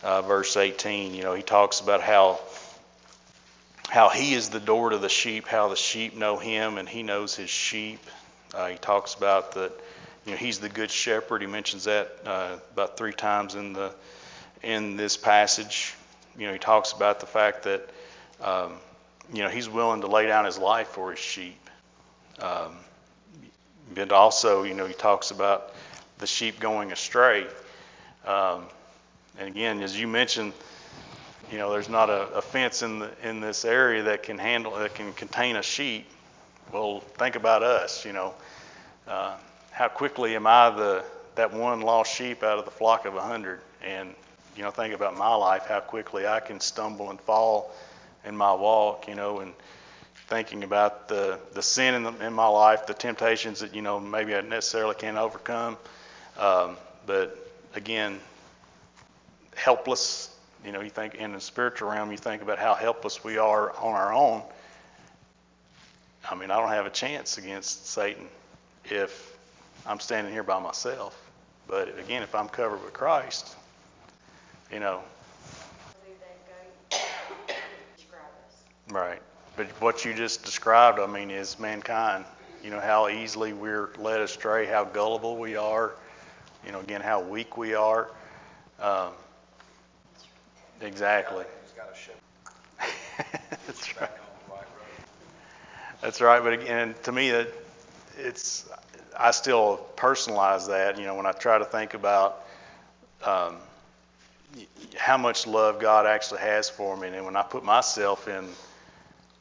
[0.03, 2.39] uh, verse 18, you know, he talks about how
[3.91, 7.03] how he is the door to the sheep, how the sheep know him, and he
[7.03, 7.99] knows his sheep.
[8.53, 9.73] Uh, he talks about that,
[10.25, 11.41] you know, he's the good shepherd.
[11.41, 13.93] He mentions that uh, about three times in the
[14.63, 15.93] in this passage.
[16.37, 17.89] You know, he talks about the fact that,
[18.41, 18.75] um,
[19.33, 21.59] you know, he's willing to lay down his life for his sheep.
[22.39, 22.77] Um,
[23.93, 25.73] but also, you know, he talks about
[26.19, 27.45] the sheep going astray.
[28.25, 28.63] Um,
[29.37, 30.53] and again, as you mentioned,
[31.51, 34.75] you know, there's not a, a, fence in the in this area that can handle
[34.77, 36.07] that can contain a sheep.
[36.71, 38.05] Well, think about us.
[38.05, 38.33] You know,
[39.07, 39.35] uh,
[39.71, 41.03] how quickly am I the
[41.35, 43.59] that one lost sheep out of the flock of a hundred?
[43.83, 44.15] And
[44.55, 47.71] you know, think about my life, how quickly I can stumble and fall
[48.25, 49.07] in my walk.
[49.07, 49.53] You know, and
[50.31, 53.99] thinking about the, the sin in, the, in my life, the temptations that, you know,
[53.99, 55.75] maybe I necessarily can't overcome.
[56.39, 57.37] Um, but
[57.75, 58.17] again,
[59.57, 60.30] helpless,
[60.65, 63.71] you know, you think in the spiritual realm, you think about how helpless we are
[63.77, 64.43] on our own.
[66.29, 68.27] I mean, I don't have a chance against Satan
[68.85, 69.37] if
[69.85, 71.17] I'm standing here by myself.
[71.67, 73.55] But again, if I'm covered with Christ,
[74.71, 75.01] you know.
[78.89, 79.21] Right.
[79.55, 82.25] But what you just described, I mean, is mankind.
[82.63, 85.93] You know, how easily we're led astray, how gullible we are,
[86.65, 88.11] you know, again, how weak we are.
[88.79, 89.11] Um,
[90.81, 91.45] exactly.
[93.67, 94.09] That's right.
[96.01, 96.41] That's right.
[96.43, 97.47] But again, to me, that
[98.17, 98.67] it's
[99.17, 100.97] I still personalize that.
[100.97, 102.43] You know, when I try to think about
[103.23, 103.57] um,
[104.97, 108.47] how much love God actually has for me, and when I put myself in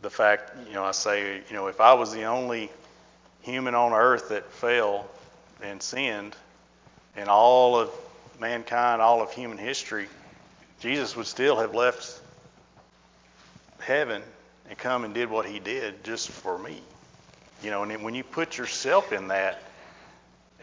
[0.03, 2.71] the fact, you know, I say, you know, if I was the only
[3.43, 5.09] human on earth that fell
[5.63, 6.37] and sinned,
[7.17, 7.91] in all of
[8.39, 10.09] mankind, all of human history,
[10.81, 12.21] Jesus would still have left
[13.81, 14.23] heaven
[14.69, 16.81] and come and did what he did just for me.
[17.63, 19.63] You know, and when you put yourself in that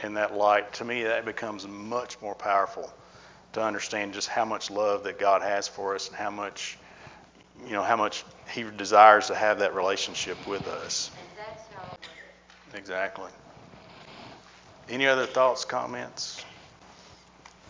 [0.03, 2.91] in that light, to me that becomes much more powerful
[3.53, 6.77] to understand just how much love that God has for us and how much
[7.65, 11.11] you know, how much He desires to have that relationship with us.
[12.75, 13.31] Exactly.
[14.89, 16.43] Any other thoughts, comments?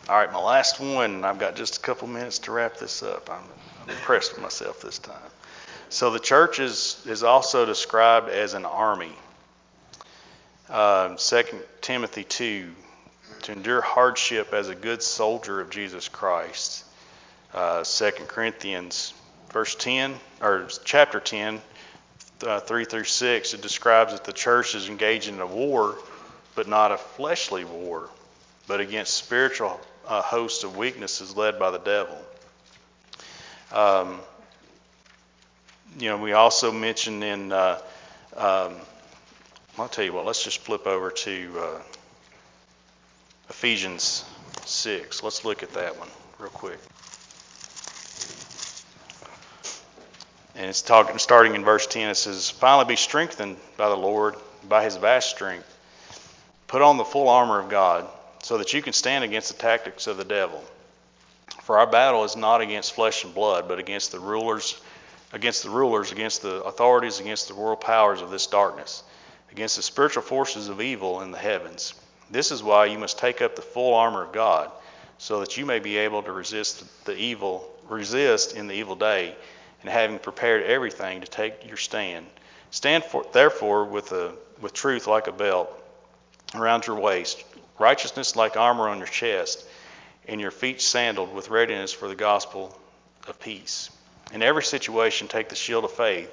[0.10, 1.26] All right, my last one.
[1.26, 3.30] I've got just a couple minutes to wrap this up.
[3.30, 3.44] I'm,
[3.84, 5.20] I'm impressed with myself this time.
[5.90, 9.12] So the church is, is also described as an army.
[10.70, 11.44] Uh, 2
[11.82, 12.72] Timothy 2,
[13.42, 16.86] to endure hardship as a good soldier of Jesus Christ.
[17.54, 19.14] Uh, 2 Corinthians
[19.52, 21.62] verse 10, or chapter 10,
[22.44, 25.98] uh, 3 through 6, it describes that the church is engaged in a war,
[26.56, 28.10] but not a fleshly war,
[28.68, 32.18] but against spiritual uh, host of weaknesses led by the devil.
[33.72, 34.20] Um,
[36.00, 37.82] you know, we also mentioned in, uh,
[38.36, 38.76] um,
[39.78, 41.82] I'll tell you what, let's just flip over to uh,
[43.50, 44.26] Ephesians
[44.66, 45.24] 6.
[45.24, 46.80] Let's look at that one real quick.
[50.56, 54.36] And it's talking, starting in verse 10, it says, Finally be strengthened by the Lord,
[54.68, 55.72] by his vast strength.
[56.68, 58.08] Put on the full armor of God,
[58.48, 60.64] so that you can stand against the tactics of the devil.
[61.64, 64.80] For our battle is not against flesh and blood, but against the rulers,
[65.34, 69.04] against the rulers, against the authorities, against the world powers of this darkness,
[69.52, 71.94] against the spiritual forces of evil in the heavens.
[72.32, 74.72] This is why you must take up the full armor of God,
[75.18, 79.36] so that you may be able to resist the evil, resist in the evil day,
[79.82, 82.26] and having prepared everything to take your stand.
[82.72, 84.32] Stand for, therefore with a
[84.62, 85.70] with truth like a belt
[86.56, 87.44] around your waist,
[87.80, 89.66] righteousness like armor on your chest,
[90.28, 92.78] and your feet sandaled with readiness for the gospel
[93.28, 93.90] of peace.
[94.34, 96.30] In every situation, take the shield of faith,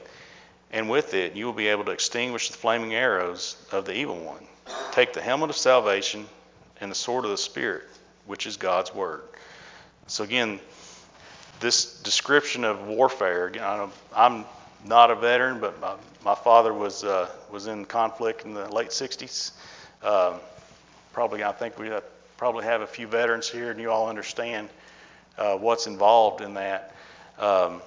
[0.72, 4.16] and with it you will be able to extinguish the flaming arrows of the evil
[4.16, 4.46] one.
[4.92, 6.26] Take the helmet of salvation
[6.80, 7.84] and the sword of the Spirit,
[8.26, 9.22] which is God's word.
[10.06, 10.60] So again,
[11.60, 13.52] this description of warfare.
[14.14, 14.44] I'm
[14.84, 18.90] not a veteran, but my, my father was uh, was in conflict in the late
[18.90, 19.52] '60s.
[20.02, 20.40] Um,
[21.14, 21.90] probably, I think we
[22.36, 24.68] probably have a few veterans here, and you all understand
[25.38, 26.94] uh, what's involved in that.
[27.38, 27.80] Um,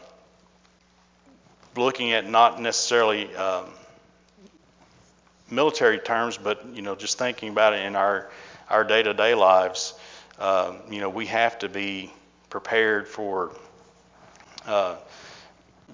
[1.75, 3.65] looking at not necessarily um,
[5.51, 8.29] military terms, but you know, just thinking about it in our
[8.69, 9.93] our day-to-day lives,
[10.39, 12.11] um, you know, we have to be
[12.49, 13.51] prepared for
[14.65, 14.95] uh,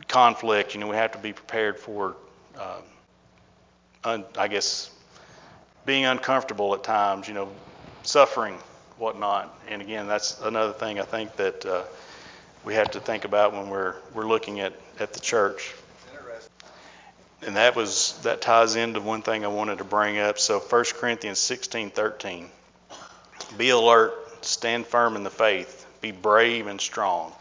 [0.08, 0.74] conflict.
[0.74, 2.16] You know, we have to be prepared for,
[2.58, 2.82] uh,
[4.04, 4.90] un, I guess,
[5.86, 7.28] being uncomfortable at times.
[7.28, 7.50] You know,
[8.04, 8.58] suffering,
[8.98, 9.58] whatnot.
[9.70, 11.84] And again, that's another thing I think that uh,
[12.64, 15.74] we have to think about when we're we're looking at at the church.
[17.46, 20.40] And that was that ties into one thing I wanted to bring up.
[20.40, 22.50] So 1 Corinthians 16:13.
[23.58, 27.34] Be alert, stand firm in the faith, be brave and strong.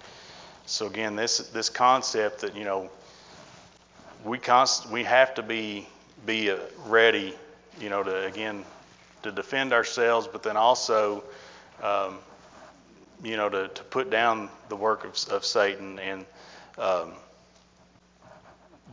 [0.66, 2.90] So again, this this concept that you know
[4.24, 5.88] we const, we have to be
[6.26, 7.34] be uh, ready,
[7.80, 8.64] you know, to again
[9.22, 11.22] to defend ourselves, but then also,
[11.82, 12.18] um,
[13.22, 16.26] you know, to, to put down the work of, of Satan and
[16.78, 17.12] um,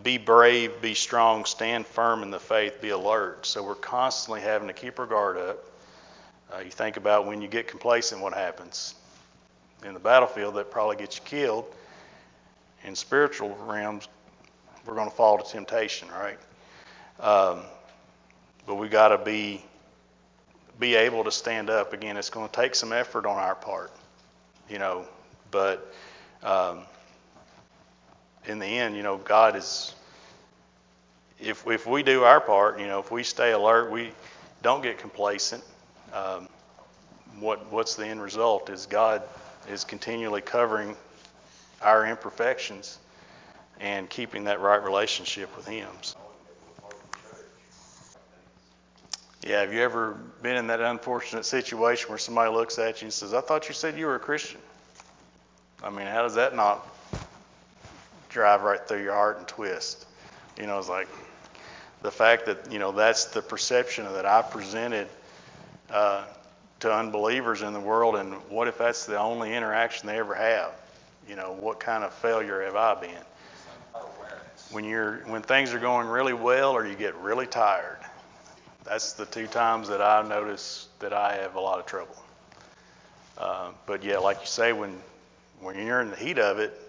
[0.03, 3.45] be brave, be strong, stand firm in the faith, be alert.
[3.45, 5.57] So we're constantly having to keep our guard up.
[6.53, 8.95] Uh, you think about when you get complacent, what happens?
[9.85, 11.65] In the battlefield, that probably gets you killed.
[12.83, 14.07] In spiritual realms,
[14.85, 16.39] we're going to fall to temptation, right?
[17.19, 17.61] Um,
[18.65, 19.63] but we got to be
[20.79, 21.93] be able to stand up.
[21.93, 23.91] Again, it's going to take some effort on our part,
[24.69, 25.05] you know.
[25.51, 25.93] But
[26.43, 26.83] um,
[28.45, 29.93] in the end, you know, God is.
[31.39, 34.11] If if we do our part, you know, if we stay alert, we
[34.61, 35.63] don't get complacent.
[36.13, 36.49] Um,
[37.39, 38.69] what what's the end result?
[38.69, 39.23] Is God
[39.69, 40.95] is continually covering
[41.81, 42.97] our imperfections
[43.79, 45.87] and keeping that right relationship with Him.
[49.41, 53.13] Yeah, have you ever been in that unfortunate situation where somebody looks at you and
[53.13, 54.59] says, I thought you said you were a Christian?
[55.81, 56.85] I mean, how does that not
[58.29, 60.05] drive right through your heart and twist?
[60.59, 61.07] You know, it's like
[62.01, 65.07] the fact that, you know, that's the perception that I presented
[65.89, 66.25] uh,
[66.81, 70.71] to unbelievers in the world, and what if that's the only interaction they ever have?
[71.27, 73.23] You know, what kind of failure have I been?
[74.71, 77.97] When you're when things are going really well or you get really tired.
[78.85, 82.15] That's the two times that I notice that I have a lot of trouble.
[83.37, 84.99] Uh, but yeah, like you say, when
[85.61, 86.79] when you're in the heat of it,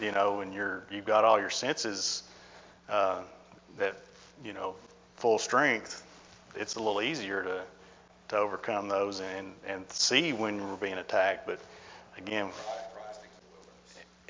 [0.00, 2.22] you know, and you're you've got all your senses
[2.88, 3.20] uh,
[3.78, 3.96] that
[4.44, 4.74] you know
[5.16, 6.02] full strength,
[6.54, 7.62] it's a little easier to
[8.28, 11.46] to overcome those and and see when we're being attacked.
[11.46, 11.60] But
[12.16, 12.50] again,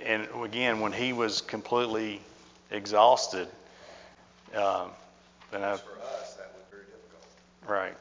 [0.05, 2.21] and again, when he was completely
[2.71, 3.49] exhausted,
[4.55, 4.91] um,
[5.53, 7.27] and I, For us, that was very difficult.
[7.69, 7.97] Right,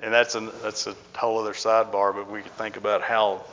[0.00, 2.14] and that's a that's a whole other sidebar.
[2.14, 3.44] But we could think about how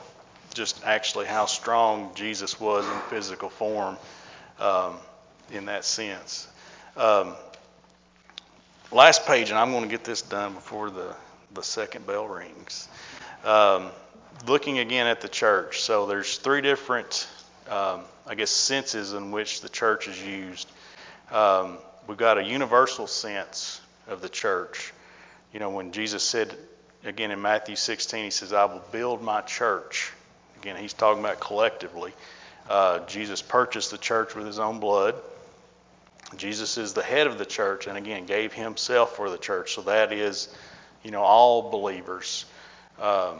[0.54, 3.98] just actually how strong Jesus was in physical form
[4.60, 4.96] um,
[5.52, 6.48] in that sense.
[6.96, 7.36] Um,
[8.92, 11.16] last page, and I'm going to get this done before the
[11.54, 12.88] the second bell rings.
[13.44, 13.90] Um,
[14.48, 17.28] looking again at the church, so there's three different,
[17.70, 20.70] um, I guess, senses in which the church is used.
[21.32, 24.94] Um, we've got a universal sense of the church.
[25.54, 26.56] You know, when Jesus said,
[27.04, 30.12] again in Matthew 16, he says, I will build my church.
[30.62, 32.14] Again, he's talking about collectively.
[32.70, 35.16] Uh, Jesus purchased the church with his own blood.
[36.36, 39.76] Jesus is the head of the church and again gave himself for the church.
[39.76, 40.54] So that is,
[41.04, 42.46] you know, all believers.
[43.00, 43.38] Um,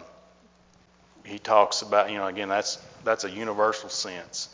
[1.26, 4.48] he talks about, you know, again, that's that's a universal sense.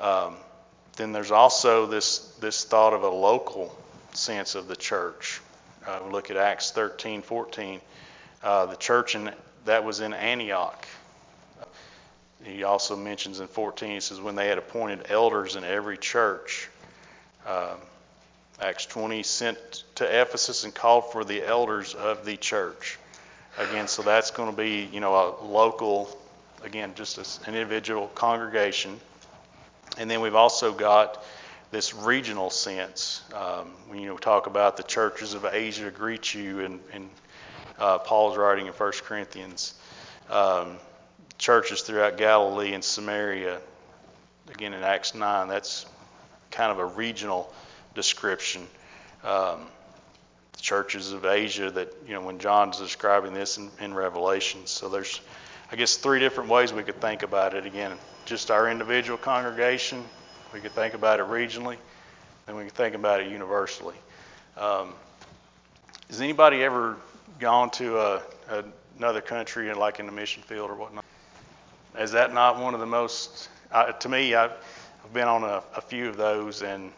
[0.00, 0.34] Um,
[0.96, 3.76] then there's also this this thought of a local
[4.12, 5.40] sense of the church.
[5.88, 7.80] Uh, we look at Acts 13, 14.
[8.42, 9.32] uh, the church in,
[9.64, 10.86] that was in Antioch.
[12.44, 16.68] He also mentions in 14, he says, when they had appointed elders in every church.
[17.46, 17.76] Uh,
[18.60, 22.98] Acts 20 sent to Ephesus and called for the elders of the church.
[23.56, 26.14] Again, so that's going to be, you know, a local,
[26.62, 27.16] again, just
[27.46, 29.00] an individual congregation.
[29.96, 31.24] And then we've also got
[31.70, 33.22] this regional sense.
[33.34, 37.10] Um, when you know, talk about the churches of Asia greet you, and, and
[37.78, 39.74] uh, Paul's writing in 1 Corinthians,
[40.30, 40.76] um,
[41.36, 43.60] churches throughout Galilee and Samaria,
[44.52, 45.86] again in Acts 9, that's
[46.50, 47.52] kind of a regional
[47.94, 48.66] description.
[49.24, 49.66] Um,
[50.60, 54.66] churches of Asia that, you know, when John's describing this in, in Revelation.
[54.66, 55.20] So there's,
[55.70, 57.64] I guess, three different ways we could think about it.
[57.66, 60.04] Again, just our individual congregation,
[60.52, 61.76] we could think about it regionally,
[62.46, 63.96] and we can think about it universally.
[64.56, 64.94] Um,
[66.08, 66.96] has anybody ever
[67.38, 68.64] gone to a, a,
[68.96, 71.04] another country, like in the mission field or whatnot?
[71.98, 74.52] Is that not one of the most, uh, to me, I've,
[75.04, 76.92] I've been on a, a few of those, and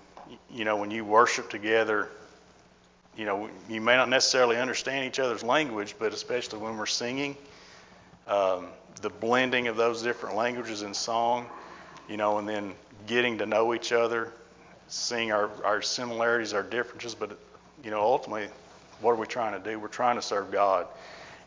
[0.51, 2.09] you know, when you worship together,
[3.17, 7.37] you know, you may not necessarily understand each other's language, but especially when we're singing,
[8.29, 8.69] um,
[9.03, 11.47] the blending of those different languages in song,
[12.09, 12.73] you know, and then
[13.07, 14.33] getting to know each other,
[14.89, 17.39] seeing our, our similarities, our differences, but,
[17.85, 18.49] you know, ultimately,
[19.01, 19.79] what are we trying to do?
[19.79, 20.87] We're trying to serve God.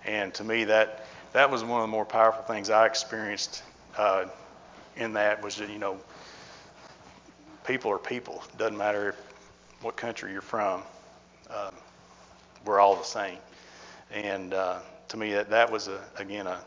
[0.06, 3.64] And to me, that, that was one of the more powerful things I experienced
[3.98, 4.26] uh,
[4.96, 5.98] in that was that, you know,
[7.66, 8.44] people are people.
[8.54, 9.16] It doesn't matter if,
[9.82, 10.82] what country you're from.
[11.50, 11.72] Uh,
[12.66, 13.38] we're all the same.
[14.12, 14.80] And uh,
[15.10, 16.60] to me, that, that was, a, again, a,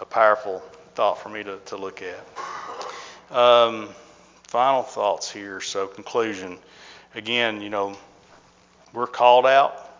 [0.00, 0.60] a powerful
[0.94, 2.51] thought for me to, to look at.
[3.32, 3.88] Um,
[4.48, 5.62] final thoughts here.
[5.62, 6.58] So, conclusion.
[7.14, 7.96] Again, you know,
[8.92, 9.90] we're called out.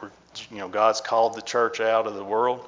[0.00, 0.10] We're,
[0.50, 2.66] you know, God's called the church out of the world,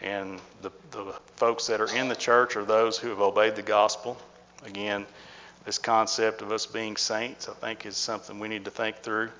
[0.00, 3.62] and the, the folks that are in the church are those who have obeyed the
[3.62, 4.16] gospel.
[4.64, 5.04] Again,
[5.64, 9.30] this concept of us being saints, I think, is something we need to think through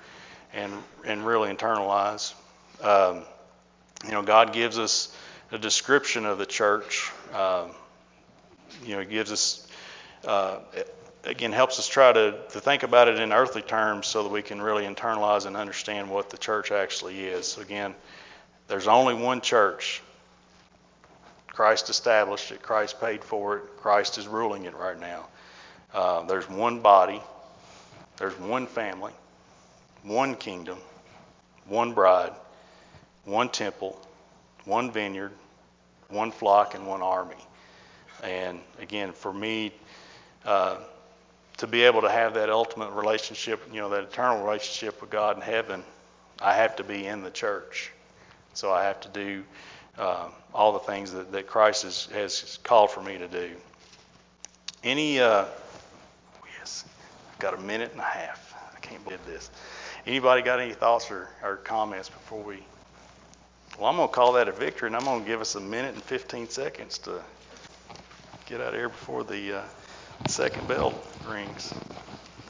[0.53, 0.73] and
[1.05, 2.33] and really internalize.
[2.81, 3.23] Um,
[4.03, 5.15] you know, God gives us
[5.53, 7.11] a description of the church.
[7.33, 7.71] Um,
[8.83, 9.65] you know, He gives us
[10.27, 10.59] uh,
[11.23, 14.41] again helps us try to, to think about it in earthly terms so that we
[14.41, 17.57] can really internalize and understand what the church actually is.
[17.57, 17.95] Again,
[18.67, 20.01] there's only one church.
[21.47, 22.61] Christ established it.
[22.61, 23.63] Christ paid for it.
[23.77, 25.27] Christ is ruling it right now.
[25.93, 27.21] Uh, there's one body,
[28.17, 29.11] there's one family,
[30.03, 30.77] one kingdom,
[31.65, 32.31] one bride,
[33.25, 33.99] one temple,
[34.65, 35.31] one vineyard,
[36.09, 37.35] one flock, and one army.
[38.23, 39.73] And again, for me,
[40.45, 40.77] uh,
[41.57, 45.35] to be able to have that ultimate relationship, you know, that eternal relationship with God
[45.35, 45.83] in heaven,
[46.41, 47.91] I have to be in the church.
[48.53, 49.43] So I have to do
[49.97, 53.51] uh, all the things that, that Christ has, has called for me to do.
[54.83, 55.45] Any uh,
[56.57, 56.85] yes,
[57.33, 58.53] I've Got a minute and a half.
[58.75, 59.49] I can't believe this.
[60.05, 62.63] Anybody got any thoughts or, or comments before we?
[63.77, 65.59] Well, I'm going to call that a victory, and I'm going to give us a
[65.59, 67.21] minute and 15 seconds to
[68.45, 69.63] get out of here before the uh,
[70.27, 70.93] second bell
[71.27, 71.73] rings.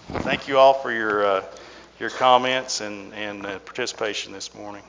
[0.09, 1.43] Thank you all for your uh,
[1.99, 4.83] your comments and and uh, participation this morning.